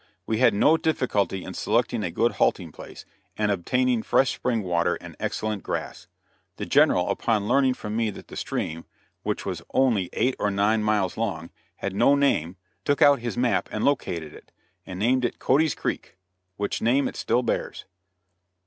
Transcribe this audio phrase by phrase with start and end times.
[0.25, 3.05] We had no difficulty in selecting a good halting place,
[3.37, 6.07] and obtaining fresh spring water and excellent grass.
[6.55, 8.85] The General, upon learning from me that the stream
[9.21, 13.69] which was only eight or nine miles long had no name, took out his map
[13.71, 14.51] and located it,
[14.87, 16.17] and named it Cody's Creek,
[16.57, 17.85] which name it still bears.